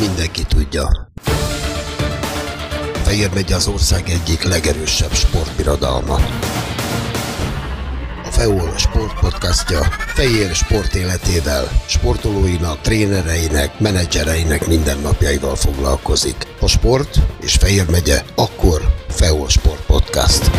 mindenki 0.00 0.44
tudja. 0.48 1.10
Fehér 3.02 3.30
megy 3.34 3.52
az 3.52 3.66
ország 3.66 4.08
egyik 4.08 4.42
legerősebb 4.42 5.12
sportbirodalma. 5.12 6.14
A 8.24 8.30
FEOL 8.30 8.72
sportpodcastja 8.76 9.80
Fehér 10.14 10.54
sport 10.54 10.94
életével, 10.94 11.68
sportolóinak, 11.86 12.80
trénereinek, 12.80 13.78
menedzsereinek 13.78 14.66
mindennapjaival 14.66 15.56
foglalkozik. 15.56 16.46
A 16.60 16.66
sport 16.66 17.18
és 17.40 17.54
Fehér 17.54 17.90
megye, 17.90 18.22
akkor 18.34 18.94
FEOL 19.08 19.48
Sport 19.48 19.86
Podcast. 19.86 20.50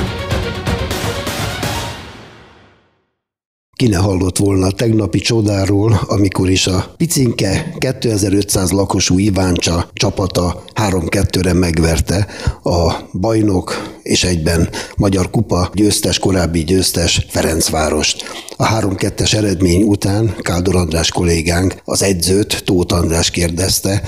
Ki 3.81 3.87
ne 3.87 3.97
hallott 3.97 4.37
volna 4.37 4.65
a 4.65 4.71
tegnapi 4.71 5.19
csodáról, 5.19 6.01
amikor 6.07 6.49
is 6.49 6.67
a 6.67 6.93
picinke 6.97 7.75
2500 7.77 8.71
lakosú 8.71 9.17
Iváncsa 9.17 9.89
csapata 9.93 10.63
3-2-re 10.75 11.53
megverte 11.53 12.27
a 12.63 12.93
bajnok 13.13 13.99
és 14.03 14.23
egyben 14.23 14.69
Magyar 14.95 15.29
Kupa 15.29 15.69
győztes, 15.73 16.19
korábbi 16.19 16.63
győztes 16.63 17.25
Ferencvárost. 17.29 18.23
A 18.57 18.67
3-2-es 18.67 19.33
eredmény 19.33 19.83
után 19.83 20.35
Kádor 20.39 20.75
András 20.75 21.11
kollégánk 21.11 21.75
az 21.85 22.03
edzőt, 22.03 22.63
Tóth 22.65 22.95
András 22.95 23.29
kérdezte, 23.31 24.01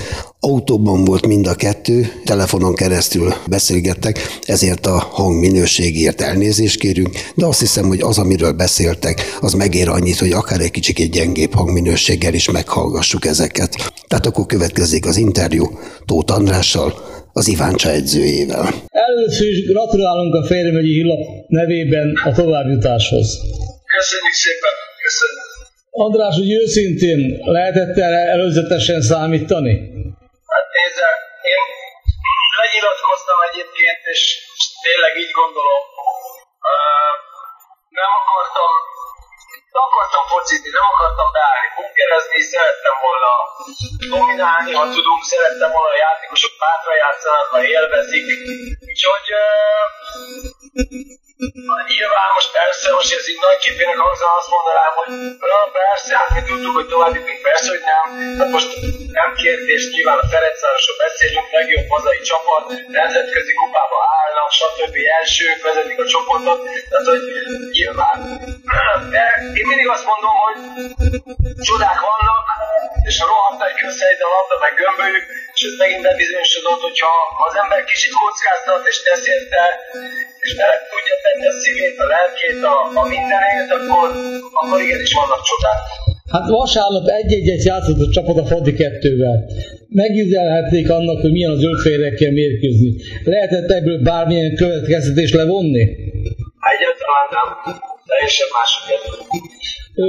Autóban 0.44 1.04
volt 1.04 1.26
mind 1.26 1.46
a 1.46 1.54
kettő, 1.54 2.12
telefonon 2.24 2.74
keresztül 2.74 3.34
beszélgettek, 3.46 4.38
ezért 4.46 4.86
a 4.86 5.08
hangminőségért 5.12 6.20
elnézést 6.20 6.78
kérünk, 6.78 7.10
de 7.34 7.46
azt 7.46 7.60
hiszem, 7.60 7.86
hogy 7.86 8.00
az, 8.00 8.18
amiről 8.18 8.52
beszéltek, 8.52 9.38
az 9.40 9.52
megér 9.52 9.88
annyit, 9.88 10.18
hogy 10.18 10.32
akár 10.32 10.60
egy 10.60 10.70
kicsit 10.70 10.98
egy 10.98 11.10
gyengébb 11.10 11.54
hangminőséggel 11.54 12.34
is 12.34 12.50
meghallgassuk 12.50 13.24
ezeket. 13.24 13.92
Tehát 14.08 14.26
akkor 14.26 14.46
következik 14.46 15.06
az 15.06 15.16
interjú 15.16 15.78
Tóth 16.06 16.34
Andrással, 16.34 17.13
az 17.38 17.46
Iváncsa 17.54 17.88
edzőjével. 17.98 18.66
Először 19.08 19.48
is 19.54 19.60
gratulálunk 19.72 20.34
a 20.40 20.46
Fehérmegyi 20.50 20.92
Hillap 20.98 21.22
nevében 21.60 22.08
a 22.28 22.30
továbbjutáshoz. 22.40 23.26
Köszönjük 23.96 24.36
szépen, 24.44 24.74
köszönjük. 25.06 25.52
András, 26.04 26.34
hogy 26.42 26.52
őszintén 26.62 27.20
lehetett 27.56 27.96
erre 28.06 28.22
előzetesen 28.36 29.00
számítani? 29.12 29.72
Hát 30.54 30.66
nézze, 30.78 31.08
én 31.54 31.62
lenyilatkoztam 32.62 33.38
egyébként, 33.48 34.00
és 34.14 34.22
tényleg 34.86 35.12
így 35.22 35.32
gondolom. 35.40 35.82
Nem 38.00 38.10
akartam 38.20 38.70
akartam 39.88 40.24
focizni, 40.32 40.70
nem 40.76 40.86
akartam 40.92 41.28
beállni, 41.36 41.68
bunkerezni, 41.78 42.40
szerettem 42.52 42.96
volna 43.06 43.30
dominálni, 44.14 44.70
ha 44.78 44.84
tudunk, 44.94 45.22
szerettem 45.32 45.70
volna 45.76 45.90
a 45.94 46.02
játékosok 46.06 46.52
hátra 46.64 46.92
játszanak, 47.02 47.48
ha 47.54 47.58
élvezik. 47.76 48.26
Úgyhogy 48.90 49.26
Nyilván 51.92 52.28
most 52.36 52.50
persze, 52.58 52.86
most 52.98 53.12
ez 53.18 53.28
így 53.30 53.40
nagy 53.46 53.60
képének 53.64 53.98
hangzva 54.04 54.28
azt 54.38 54.52
mondanám, 54.56 54.92
hogy 55.00 55.10
persze, 55.80 56.10
hát 56.20 56.30
mi 56.34 56.42
tudtuk, 56.48 56.74
hogy 56.78 56.88
tovább 56.92 57.14
jutunk, 57.18 57.40
persze, 57.50 57.68
hogy 57.74 57.84
nem. 57.92 58.04
Hát 58.40 58.50
most 58.56 58.70
nem 59.18 59.28
kérdés, 59.42 59.82
nyilván 59.94 60.18
a 60.24 60.26
Ferencvárosról 60.32 60.98
beszélünk, 61.04 61.48
legjobb 61.58 61.88
hazai 61.94 62.20
csapat, 62.30 62.64
nemzetközi 62.98 63.52
kupába 63.60 63.98
állnak, 64.18 64.50
stb. 64.60 64.94
elsők 65.18 65.58
vezetik 65.66 65.98
a 66.04 66.06
csoportot, 66.14 66.60
tehát 66.90 67.06
hogy 67.12 67.22
nyilván. 67.76 68.16
De 69.14 69.24
én 69.58 69.66
mindig 69.70 69.88
azt 69.94 70.08
mondom, 70.10 70.34
hogy 70.46 70.58
csodák 71.68 72.00
vannak, 72.08 72.44
és 73.08 73.16
a 73.22 73.26
rohadt 73.30 73.62
egy 73.68 73.78
közhelyben 73.82 74.30
labda, 74.34 74.56
meg 74.64 74.72
gömbölyük, 74.80 75.26
és 75.54 75.62
ez 75.68 75.74
megint 75.82 76.02
bebizonyosodott, 76.06 76.82
hogyha 76.88 77.12
az 77.46 77.54
ember 77.62 77.80
kicsit 77.84 78.12
kockáztat 78.20 78.86
és 78.90 78.96
tesz 79.06 79.26
érte, 79.34 79.64
és 80.46 80.52
bele 80.58 80.76
tudja 80.92 81.16
tenni 81.24 81.46
a 81.52 81.54
szívét, 81.62 81.96
a 82.04 82.06
lelkét, 82.14 82.60
a, 82.72 82.76
a 83.02 83.04
mindenét, 83.14 83.68
akkor, 83.76 84.08
akkor 84.60 84.78
igenis 84.86 85.12
vannak 85.20 85.42
csodák. 85.50 85.80
Hát 86.34 86.46
vasárnap 86.58 87.06
egy-egyet 87.20 87.62
játszott 87.70 88.00
a 88.06 88.08
csapat 88.16 88.36
a 88.42 88.46
Fadi 88.50 88.74
kettővel. 88.82 89.36
Megüzelhették 90.02 90.86
annak, 90.98 91.18
hogy 91.24 91.32
milyen 91.36 91.54
az 91.54 91.60
zöldférekkel 91.64 92.32
mérkőzni. 92.40 92.90
Lehetett 93.32 93.70
ebből 93.78 93.98
bármilyen 94.08 94.54
következtetés 94.62 95.30
levonni? 95.40 95.84
Egyáltalán 96.72 97.26
nem. 97.36 97.48
Teljesen 98.10 98.48
más 98.56 98.72
a 98.78 98.82
kettő. 98.88 99.12
Ö... 100.02 100.06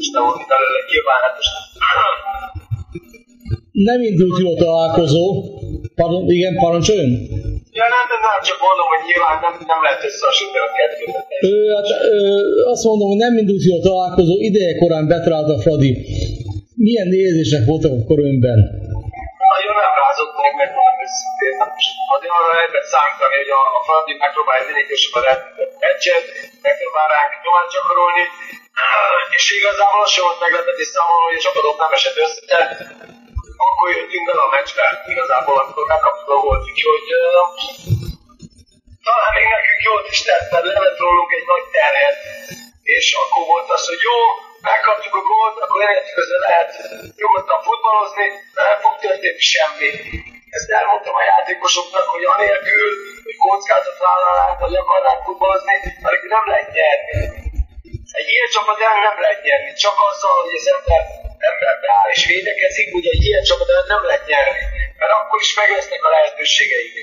És 0.00 0.08
nem 0.14 0.22
volt 0.28 0.42
belőle 0.52 1.12
hát 1.24 1.34
most 1.38 1.52
nem 3.72 4.02
indult 4.02 4.38
jól 4.40 4.52
a 4.52 4.56
találkozó. 4.64 5.44
Pardon, 5.94 6.30
igen, 6.30 6.54
parancsoljon? 6.54 7.10
Ja, 7.78 7.86
nem, 7.94 8.04
nem, 8.12 8.20
nem, 8.26 8.38
csak 8.48 8.58
mondom, 8.66 8.86
hogy 8.92 9.02
nyilván 9.08 9.36
nem, 9.44 9.54
nem 9.72 9.80
lehet 9.84 10.00
összehasonlítani 10.08 10.66
a 10.68 10.70
kettőt. 10.78 11.14
Ö, 11.48 11.52
hát, 11.76 11.88
ö, 12.14 12.20
azt 12.72 12.84
mondom, 12.88 13.08
hogy 13.12 13.22
nem 13.26 13.34
indult 13.40 13.62
a 13.78 13.80
találkozó, 13.88 14.34
ideje 14.50 14.72
korán 14.82 15.06
betalált 15.12 15.50
a 15.56 15.58
Fradi. 15.64 15.92
Milyen 16.86 17.10
érzések 17.26 17.62
voltak 17.70 17.92
akkor 17.98 18.18
önben? 18.30 18.58
Nagyon 19.52 19.76
rázott 20.02 20.34
meg, 20.42 20.52
meg 20.60 20.68
mondom 20.76 20.96
őszintén. 21.04 21.56
Azért 22.14 22.34
arra 22.38 22.50
lehetett 22.56 22.86
számítani, 22.94 23.34
hogy 23.42 23.52
a, 23.58 23.62
a 23.78 23.80
Fradi 23.86 24.12
megpróbálja 24.24 24.62
minél 24.68 24.86
gyorsabban 24.90 25.24
meccset, 25.84 26.24
megpróbál 26.66 27.08
ránk 27.14 27.32
nyomást 27.44 27.72
gyakorolni, 27.74 28.24
és 29.36 29.44
igazából 29.58 30.00
az 30.04 30.10
sem 30.14 30.24
volt 30.26 30.42
meglepetés 30.46 30.88
számomra, 30.94 31.26
hogy 31.28 31.40
a 31.40 31.44
csapatok 31.46 31.76
nem 31.82 31.92
esett 31.98 32.18
össze, 32.24 32.58
akkor 33.64 33.86
jöttünk 33.94 34.24
bele 34.28 34.42
a 34.46 34.52
meccsbe, 34.54 34.86
igazából 35.12 35.56
akkor 35.62 35.84
megkaptuk 35.92 36.30
a 36.34 36.38
volt, 36.46 36.64
úgyhogy 36.70 37.06
uh, 37.22 37.44
talán 39.06 39.32
még 39.36 39.46
nekünk 39.56 39.80
jót 39.88 40.06
is 40.14 40.20
tett, 40.28 40.46
mert 40.52 40.66
levett 40.70 40.98
rólunk 41.04 41.30
egy 41.38 41.46
nagy 41.52 41.66
terhet, 41.76 42.18
és 42.96 43.06
akkor 43.20 43.42
volt 43.52 43.68
az, 43.76 43.84
hogy 43.90 44.02
jó, 44.08 44.18
megkaptuk 44.70 45.14
a 45.20 45.22
gólt, 45.30 45.56
akkor 45.64 45.80
értjük, 45.90 46.18
hogy 46.20 46.30
lehet 46.46 46.70
nyugodtan 47.20 47.60
futballozni, 47.66 48.26
de 48.54 48.60
nem 48.68 48.78
fog 48.84 48.94
történni 49.04 49.42
semmi. 49.54 49.90
Ezt 50.56 50.70
elmondtam 50.78 51.14
a 51.20 51.28
játékosoknak, 51.32 52.06
hogy 52.14 52.24
anélkül, 52.34 52.88
hogy 53.26 53.36
kockázat 53.44 53.98
vállalnánk, 54.06 54.58
vagy 54.64 54.76
akarnánk 54.82 55.20
futballozni, 55.26 55.76
mert 56.04 56.22
nem 56.36 56.44
lehet 56.50 56.70
nyerni. 56.76 57.20
Egy 58.20 58.28
ilyen 58.34 58.50
csapat 58.54 58.78
ellen 58.86 59.02
nem 59.08 59.18
lehet 59.24 59.42
nyerni, 59.46 59.72
csak 59.84 59.96
azzal, 60.10 60.34
hogy 60.42 60.54
az 60.60 60.68
ember, 60.74 61.02
ember 61.50 61.74
beáll 61.82 62.10
és 62.16 62.22
védekezik, 62.32 62.88
ugye 62.98 63.12
ilyen 63.30 63.44
csapat 63.48 63.68
ellen 63.72 63.88
nem 63.94 64.02
lehet 64.08 64.24
nyerni, 64.30 64.62
mert 65.00 65.12
akkor 65.18 65.38
is 65.46 65.52
meg 65.60 65.68
lesznek 65.76 66.02
a 66.08 66.10
lehetőségeik. 66.14 66.94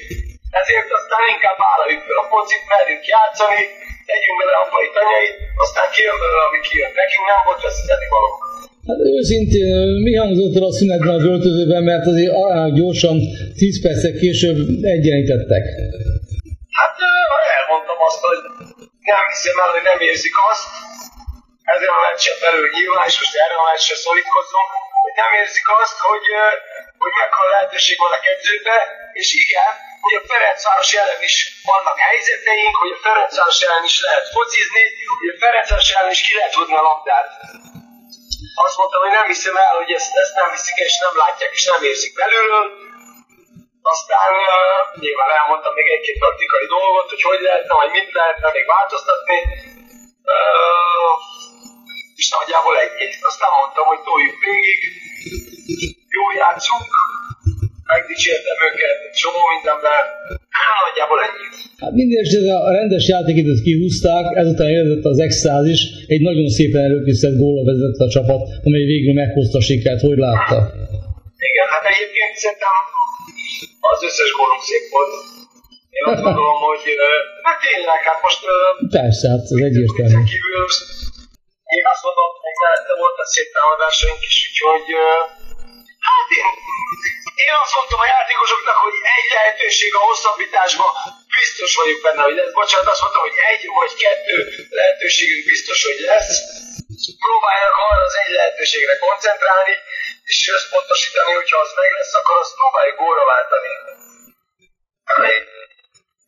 Ezért 0.60 0.90
aztán 0.98 1.24
inkább 1.36 1.58
vállaljuk 1.66 2.02
fel 2.08 2.20
a 2.24 2.26
focit, 2.32 2.64
merjünk 2.74 3.04
játszani, 3.14 3.62
tegyünk 4.10 4.38
bele 4.40 4.56
apai 4.64 4.88
tanyait, 4.98 5.36
aztán 5.64 5.88
kijön 5.96 6.18
belőle, 6.22 6.44
ami 6.48 6.60
kijön. 6.68 6.92
Nekünk 7.02 7.26
nem 7.32 7.42
volt 7.48 7.62
veszíteni 7.66 8.08
való. 8.16 8.30
Hát 8.90 9.00
őszintén, 9.18 9.68
mi 10.06 10.14
hangzott 10.22 10.56
el 10.60 10.70
a 10.72 10.74
szünetben 10.80 11.16
az 11.20 11.26
öltözőben, 11.34 11.84
mert 11.90 12.06
azért 12.12 12.34
gyorsan 12.80 13.16
10 13.60 13.84
percek 13.84 14.16
később 14.24 14.60
egyenlítettek? 14.96 15.64
Hát 16.80 16.96
elmondtam 17.58 18.00
azt, 18.10 18.22
hogy 18.28 18.42
nem 19.12 19.24
hiszem 19.32 19.58
el, 19.64 19.72
hogy 19.76 19.86
nem 19.92 20.00
érzik 20.10 20.36
azt, 20.52 20.66
ezen 21.74 21.92
a 21.98 22.00
meccsen 22.08 22.38
belül 22.44 22.68
nyilván, 22.76 23.06
és 23.10 23.16
most 23.22 23.36
erre 23.44 23.56
a 23.62 23.66
meccsre 23.70 23.96
szorítkozom, 24.06 24.66
hogy 24.76 24.85
nem 25.22 25.32
érzik 25.42 25.68
azt, 25.82 25.98
hogy, 26.10 26.28
hogy 27.02 27.14
mekkora 27.22 27.50
lehetőség 27.56 27.98
van 28.04 28.14
a 28.18 28.24
kettőbe, 28.26 28.78
és 29.22 29.30
igen, 29.44 29.72
hogy 30.06 30.16
a 30.22 30.26
Ferencváros 30.30 30.92
ellen 31.02 31.22
is 31.30 31.36
vannak 31.72 31.98
helyzeteink, 32.08 32.76
hogy 32.84 32.92
a 32.98 33.02
Ferencváros 33.06 33.62
ellen 33.68 33.86
is 33.92 33.98
lehet 34.08 34.28
focizni, 34.36 34.86
hogy 35.20 35.30
a 35.34 35.40
Ferencváros 35.44 35.90
ellen 35.98 36.16
is 36.18 36.22
ki 36.26 36.34
lehet 36.38 36.54
tudni 36.58 36.76
a 36.82 36.88
labdát. 36.90 37.30
Azt 38.66 38.78
mondtam, 38.80 39.02
hogy 39.06 39.16
nem 39.20 39.28
hiszem 39.34 39.56
el, 39.66 39.74
hogy 39.82 39.92
ezt, 40.00 40.12
ezt 40.24 40.36
nem 40.40 40.50
viszik 40.56 40.78
és 40.88 40.96
nem 41.06 41.16
látják, 41.24 41.52
és 41.60 41.66
nem 41.74 41.84
érzik 41.92 42.14
belülről. 42.20 42.68
Aztán 43.94 44.32
uh, 44.48 45.02
nyilván 45.04 45.32
elmondtam 45.40 45.74
még 45.74 45.88
egy-két 45.96 46.18
praktikai 46.24 46.66
dolgot, 46.76 47.10
hogy 47.10 47.24
hogy 47.30 47.42
lehetne, 47.48 47.74
vagy 47.82 47.92
mit 47.98 48.12
lehetne 48.20 48.48
még 48.56 48.66
változtatni. 48.76 49.38
Uh, 50.36 50.95
nagyjából 52.38 52.76
ennyi. 52.84 53.08
Aztán 53.30 53.52
mondtam, 53.60 53.86
hogy 53.92 54.02
toljuk 54.08 54.38
végig, 54.48 54.80
jó 56.18 56.24
játszunk, 56.42 56.90
megdicsértem 57.94 58.60
őket, 58.70 58.98
csomó 59.22 59.42
mindenben, 59.54 60.04
nagyjából 60.86 61.20
ennyi. 61.28 61.48
Hát 61.84 61.94
minden 62.02 62.20
esetre 62.26 62.54
a 62.68 62.72
rendes 62.80 63.06
játékidőt 63.14 63.62
kihúzták, 63.68 64.26
ezután 64.44 64.70
jött 64.78 65.06
az 65.14 65.20
extázis, 65.28 65.82
egy 66.14 66.22
nagyon 66.30 66.48
szépen 66.58 66.82
előkészített 66.90 67.38
góla 67.44 67.62
vezetett 67.70 68.02
a 68.08 68.10
csapat, 68.16 68.42
amely 68.68 68.86
végül 68.94 69.14
meghozta 69.22 69.58
a 69.62 69.66
sikert, 69.70 70.02
hogy 70.10 70.20
látta? 70.26 70.58
Igen, 71.50 71.68
hát 71.74 71.86
egyébként 71.94 72.34
szerintem 72.44 72.76
az 73.92 74.00
összes 74.08 74.30
gólunk 74.38 74.64
szép 74.70 74.86
volt. 74.96 75.14
Én 75.98 76.06
azt 76.12 76.24
gondolom, 76.28 76.58
hogy 76.70 76.84
hát 77.48 77.60
tényleg, 77.68 78.00
hát 78.10 78.20
most... 78.26 78.42
Persze, 78.98 79.26
hát 79.34 79.44
ez 79.54 79.60
egyértelmű. 79.70 80.20
Kívül 80.32 80.56
én 81.78 81.86
azt 81.94 82.04
mondom, 82.08 82.30
hogy 82.46 82.58
mellette 82.62 82.94
a 83.24 83.28
szép 83.34 83.48
támadásaink 83.54 84.22
is, 84.30 84.38
úgyhogy 84.48 84.88
Hát 86.10 86.30
én, 86.40 86.48
én 87.46 87.54
azt 87.64 87.76
mondtam 87.78 88.00
a 88.06 88.12
játékosoknak, 88.16 88.78
hogy 88.86 88.98
egy 89.18 89.30
lehetőség 89.38 89.92
a 89.96 90.06
hosszabbításban 90.08 90.90
biztos 91.40 91.72
vagyok 91.80 92.00
benne, 92.06 92.22
hogy 92.28 92.36
lesz. 92.40 92.58
Bocsánat, 92.60 92.92
azt 92.94 93.04
mondtam, 93.04 93.26
hogy 93.28 93.38
egy 93.52 93.64
vagy 93.80 93.94
kettő 94.04 94.36
lehetőségünk 94.80 95.44
biztos, 95.54 95.80
hogy 95.88 96.00
lesz. 96.12 96.32
Próbáljanak 97.26 97.78
arra 97.88 98.04
az 98.10 98.16
egy 98.24 98.34
lehetőségre 98.40 98.96
koncentrálni, 99.06 99.76
és 100.32 100.38
összpontosítani, 100.58 101.32
hogyha 101.40 101.58
az 101.66 101.72
meg 101.80 101.92
lesz, 101.98 102.14
akkor 102.20 102.36
azt 102.44 102.56
próbáljuk 102.60 102.98
góra 103.04 103.24
váltani. 103.34 103.72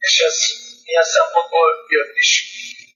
És 0.07 0.15
ez 0.27 0.37
ilyen 0.89 1.07
szempontból 1.15 1.67
jött 1.95 2.15
is. 2.25 2.31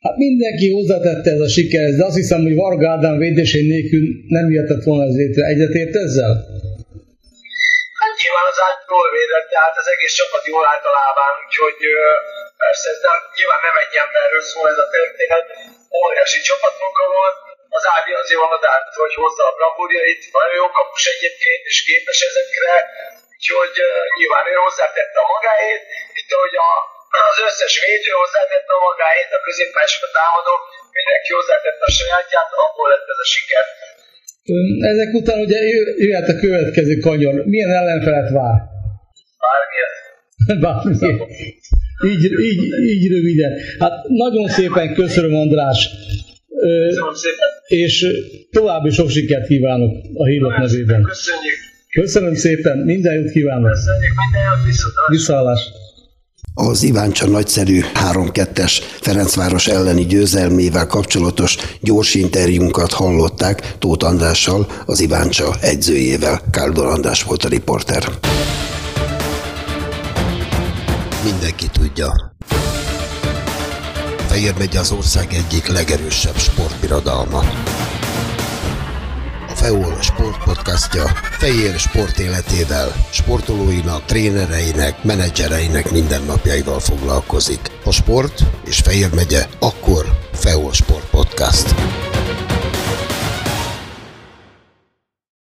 Hát 0.05 0.15
mindenki 0.25 0.67
hozzátette 0.77 1.29
ez 1.35 1.41
a 1.47 1.53
sikerhez, 1.55 1.95
de 1.99 2.05
azt 2.09 2.19
hiszem, 2.21 2.41
hogy 2.47 2.55
Varga 2.63 2.87
Ádám 2.95 3.17
védésén 3.25 3.65
nélkül 3.73 4.03
nem 4.37 4.45
jöhetett 4.53 4.83
volna 4.89 5.03
ez 5.09 5.15
létre. 5.21 5.43
Egyetért 5.53 5.93
ezzel? 6.05 6.33
Hát 8.01 8.13
nyilván 8.21 8.47
az 8.53 8.59
át 8.67 8.79
jól 8.91 9.07
védett, 9.17 9.47
tehát 9.55 9.75
az 9.81 9.87
egész 9.93 10.15
csapat 10.19 10.43
jól 10.51 10.65
állt 10.71 10.85
a 10.89 10.93
lábán, 10.99 11.33
úgyhogy 11.43 11.79
persze 12.63 12.87
ez 12.93 12.99
nem, 13.07 13.19
nyilván 13.37 13.61
nem 13.67 13.77
egy 13.83 13.95
emberről 14.05 14.43
szól 14.51 14.65
ez 14.73 14.79
a 14.85 14.91
történet, 14.97 15.45
óriási 16.01 16.39
csapatmunka 16.49 17.05
volt, 17.17 17.37
az 17.77 17.85
Ádi 17.95 18.11
azért 18.21 18.43
van 18.43 18.55
oda, 18.57 18.69
hogy 19.03 19.15
hozza 19.23 19.43
a 19.49 19.55
bravúrjait, 19.57 20.21
nagyon 20.37 20.57
jó 20.61 20.67
kapus 20.79 21.03
egyébként, 21.13 21.63
és 21.71 21.77
képes 21.87 22.19
ezekre, 22.29 22.73
úgyhogy 23.33 23.75
uh, 23.87 23.89
nyilván 24.17 24.45
ő 24.53 24.55
hozzátette 24.65 25.19
a 25.23 25.31
magáét, 25.35 25.83
itt 26.19 26.31
ahogy 26.35 26.55
a, 26.69 26.71
az 27.29 27.37
összes 27.47 27.73
védő 27.85 28.11
hozzátette 28.21 28.73
a 28.77 28.81
magáét, 28.89 29.29
a 29.37 29.39
középpályások 29.47 30.03
a 30.07 30.11
támadó, 30.17 30.53
mindenki 30.97 31.29
hozzátette 31.37 31.85
a 31.89 31.93
sajátját, 31.99 32.49
abból 32.65 32.87
lett 32.91 33.07
ez 33.13 33.21
a 33.25 33.27
siker. 33.33 33.65
Ezek 34.93 35.09
után 35.19 35.39
ugye 35.45 35.59
jöhet 36.05 36.29
a 36.33 36.35
következő 36.43 36.95
kanyon. 37.07 37.35
Milyen 37.53 37.71
ellenfelet 37.79 38.29
vár? 38.39 38.55
Bármilyen. 39.45 39.93
Bármilyen. 40.65 41.17
Így, 42.11 42.23
így, 42.49 42.61
így 42.93 43.05
röviden. 43.15 43.51
Hát 43.79 43.93
nagyon 44.23 44.47
szépen 44.57 44.87
köszönöm, 44.93 45.33
András. 45.43 45.79
Köszönöm 46.87 47.13
szépen. 47.13 47.49
És 47.67 48.05
további 48.51 48.89
sok 48.89 49.09
sikert 49.09 49.47
kívánok 49.47 49.91
a 50.13 50.25
hírok 50.25 50.57
nevében. 50.57 51.01
Köszönjük. 51.03 51.57
Köszönöm 51.91 52.35
szépen, 52.35 52.77
minden 52.77 53.13
jót 53.13 53.31
kívánok. 53.31 53.71
Köszönjük, 53.71 54.13
minden 54.23 54.43
jót 54.49 54.65
viszontlátásra. 54.65 55.13
Visszaállás. 55.15 55.61
Az 56.53 56.83
Iváncsa 56.83 57.27
nagyszerű 57.27 57.81
3-2-es 58.11 58.71
Ferencváros 59.01 59.67
elleni 59.67 60.05
győzelmével 60.05 60.87
kapcsolatos 60.87 61.57
gyors 61.81 62.15
interjúnkat 62.15 62.93
hallották 62.93 63.75
Tóth 63.79 64.05
Andrással, 64.05 64.67
az 64.85 64.99
Iváncsa 64.99 65.55
edzőjével. 65.61 66.41
Káldor 66.51 66.85
András 66.85 67.23
volt 67.23 67.43
a 67.43 67.47
riporter. 67.47 68.09
Mindenki 71.23 71.65
tudja. 71.71 72.33
Fejér 74.27 74.53
megy 74.57 74.77
az 74.77 74.91
ország 74.91 75.33
egyik 75.33 75.67
legerősebb 75.67 76.37
sportbirodalma. 76.37 77.43
FEOL 79.61 80.01
sportpodcastja 80.01 81.03
Fejér 81.37 81.79
sport 81.79 82.19
életével, 82.19 82.91
sportolóinak, 83.09 84.05
trénereinek, 84.05 85.03
menedzsereinek 85.03 85.91
mindennapjaival 85.91 86.79
foglalkozik. 86.79 87.59
A 87.83 87.91
sport 87.91 88.43
és 88.65 88.77
Fejér 88.79 89.13
megye 89.13 89.47
akkor 89.59 90.05
FEOL 90.33 90.73
Sport 90.73 91.09
Podcast. 91.09 91.75